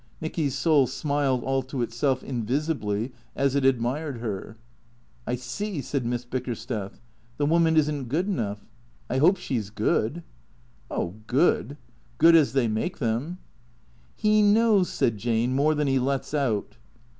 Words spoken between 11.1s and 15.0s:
good. Good as they make them,"" He knows/'